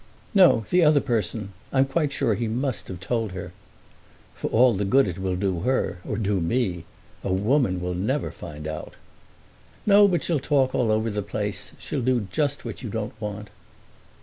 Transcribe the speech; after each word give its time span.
"No, 0.33 0.65
the 0.71 0.83
other 0.83 0.99
person. 0.99 1.53
I'm 1.71 1.85
quite 1.85 2.11
sure 2.11 2.33
he 2.33 2.47
must 2.47 2.87
have 2.87 2.99
told 2.99 3.33
her." 3.33 3.53
"For 4.33 4.47
all 4.47 4.73
the 4.73 4.83
good 4.83 5.07
it 5.07 5.19
will 5.19 5.35
do 5.35 5.59
her—or 5.59 6.17
do 6.17 6.39
me! 6.41 6.85
A 7.23 7.31
woman 7.31 7.79
will 7.79 7.93
never 7.93 8.31
find 8.31 8.67
out." 8.67 8.95
"No, 9.85 10.07
but 10.07 10.23
she'll 10.23 10.39
talk 10.39 10.73
all 10.73 10.89
over 10.91 11.11
the 11.11 11.21
place: 11.21 11.73
she'll 11.77 12.01
do 12.01 12.27
just 12.31 12.65
what 12.65 12.81
you 12.81 12.89
don't 12.89 13.13
want." 13.21 13.51